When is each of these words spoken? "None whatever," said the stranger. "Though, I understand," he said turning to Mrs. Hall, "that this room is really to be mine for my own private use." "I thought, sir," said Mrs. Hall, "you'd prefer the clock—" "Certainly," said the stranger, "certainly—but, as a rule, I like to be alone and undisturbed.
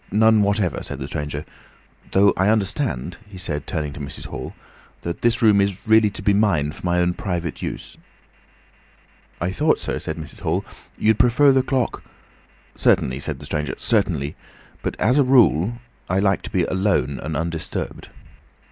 "None 0.09 0.41
whatever," 0.41 0.81
said 0.81 0.97
the 0.97 1.07
stranger. 1.07 1.45
"Though, 2.09 2.33
I 2.35 2.49
understand," 2.49 3.17
he 3.29 3.37
said 3.37 3.67
turning 3.67 3.93
to 3.93 3.99
Mrs. 3.99 4.25
Hall, 4.25 4.55
"that 5.03 5.21
this 5.21 5.43
room 5.43 5.61
is 5.61 5.77
really 5.87 6.09
to 6.09 6.23
be 6.23 6.33
mine 6.33 6.71
for 6.71 6.83
my 6.83 6.97
own 6.97 7.13
private 7.13 7.61
use." 7.61 7.97
"I 9.39 9.51
thought, 9.51 9.77
sir," 9.77 9.99
said 9.99 10.17
Mrs. 10.17 10.39
Hall, 10.39 10.65
"you'd 10.97 11.19
prefer 11.19 11.51
the 11.51 11.61
clock—" 11.61 12.01
"Certainly," 12.73 13.19
said 13.19 13.37
the 13.37 13.45
stranger, 13.45 13.75
"certainly—but, 13.77 14.99
as 14.99 15.19
a 15.19 15.23
rule, 15.23 15.73
I 16.09 16.17
like 16.17 16.41
to 16.41 16.49
be 16.49 16.63
alone 16.63 17.19
and 17.21 17.37
undisturbed. 17.37 18.09